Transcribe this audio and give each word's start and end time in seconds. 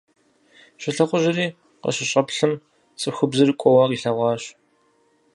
Щолэхъужьри 0.81 1.47
къыщыщӀэплъым, 1.81 2.53
цӀыхубзыр 2.99 3.49
кӀуэуэ 3.59 3.85
къилъэгъуащ. 3.89 4.43